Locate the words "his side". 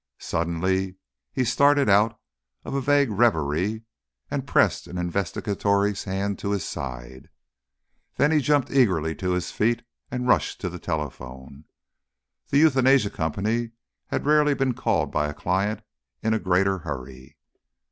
6.49-7.29